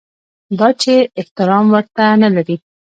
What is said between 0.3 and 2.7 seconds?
یا دا چې احترام نه ورته لري.